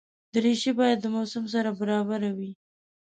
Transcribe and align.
دریشي 0.33 0.71
باید 0.79 0.97
د 1.01 1.05
موسم 1.15 1.43
سره 1.53 1.69
برابره 1.79 2.29
وي. 2.37 2.51